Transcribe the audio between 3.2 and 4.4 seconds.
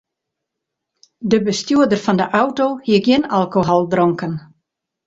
alkohol dronken.